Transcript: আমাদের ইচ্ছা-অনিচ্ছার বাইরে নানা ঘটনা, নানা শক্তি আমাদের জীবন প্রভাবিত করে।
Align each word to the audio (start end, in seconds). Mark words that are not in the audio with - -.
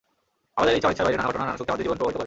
আমাদের 0.57 0.73
ইচ্ছা-অনিচ্ছার 0.77 1.05
বাইরে 1.07 1.17
নানা 1.19 1.29
ঘটনা, 1.31 1.43
নানা 1.45 1.57
শক্তি 1.59 1.71
আমাদের 1.71 1.85
জীবন 1.85 1.97
প্রভাবিত 1.97 2.15
করে। 2.17 2.19